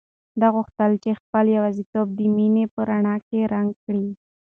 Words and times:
ده 0.39 0.47
غوښتل 0.55 0.91
چې 1.03 1.17
خپله 1.19 1.49
یوازیتوب 1.57 2.07
د 2.13 2.19
مینې 2.35 2.65
په 2.73 2.79
رڼا 2.89 3.15
رنګ 3.53 3.69
کړي. 3.83 4.07